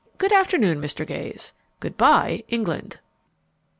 "Good 0.17 0.33
afternoon, 0.33 0.81
Mr. 0.81 1.05
Gayes! 1.05 1.53
Good 1.79 1.95
by, 1.95 2.43
England!" 2.47 2.97